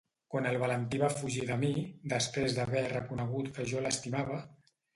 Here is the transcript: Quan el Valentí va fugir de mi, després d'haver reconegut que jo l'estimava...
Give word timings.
Quan 0.35 0.45
el 0.51 0.55
Valentí 0.61 1.01
va 1.01 1.09
fugir 1.15 1.43
de 1.49 1.59
mi, 1.65 1.69
després 2.15 2.57
d'haver 2.57 2.83
reconegut 2.97 3.55
que 3.59 3.69
jo 3.75 3.87
l'estimava... 3.87 4.45